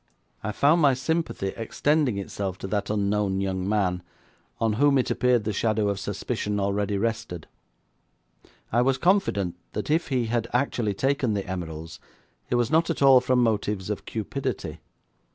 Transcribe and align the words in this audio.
I 0.43 0.51
found 0.51 0.81
my 0.81 0.95
sympathy 0.95 1.49
extending 1.49 2.17
itself 2.17 2.57
to 2.57 2.67
that 2.69 2.89
unknown 2.89 3.39
young 3.39 3.69
man, 3.69 4.01
on 4.59 4.73
whom 4.81 4.97
it 4.97 5.11
appeared 5.11 5.43
the 5.43 5.53
shadow 5.53 5.89
of 5.89 5.99
suspicion 5.99 6.59
already 6.59 6.97
rested. 6.97 7.45
I 8.71 8.81
was 8.81 8.97
confident 8.97 9.57
that 9.73 9.91
if 9.91 10.07
he 10.07 10.25
had 10.25 10.47
actually 10.53 10.95
taken 10.95 11.35
the 11.35 11.45
emeralds 11.45 11.99
it 12.49 12.55
was 12.55 12.71
not 12.71 12.89
at 12.89 13.03
all 13.03 13.21
from 13.21 13.43
motives 13.43 13.91
of 13.91 14.05
cupidity. 14.05 14.79